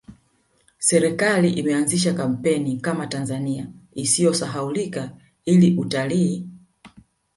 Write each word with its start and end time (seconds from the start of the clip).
serikali 0.77 1.49
imeanzisha 1.51 2.13
kampeni 2.13 2.77
Kama 2.77 3.07
tanzania 3.07 3.67
isiyo 3.95 4.33
sahaulika 4.33 5.11
ili 5.45 5.77
utalii 5.77 6.47